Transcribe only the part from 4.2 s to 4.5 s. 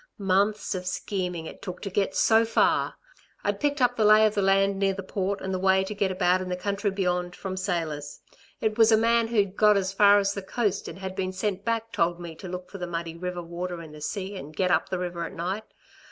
of the